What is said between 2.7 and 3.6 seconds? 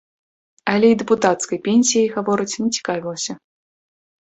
цікавілася.